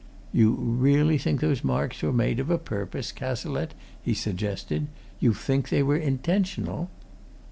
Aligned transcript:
"You 0.33 0.53
really 0.55 1.19
think 1.19 1.41
those 1.41 1.63
marks 1.63 2.01
were 2.01 2.11
made 2.11 2.39
of 2.39 2.49
a 2.49 2.57
purpose, 2.57 3.11
Cazalette?" 3.11 3.75
he 4.01 4.15
suggested. 4.15 4.87
"You 5.19 5.31
think 5.35 5.69
they 5.69 5.83
were 5.83 5.95
intentional?" 5.95 6.89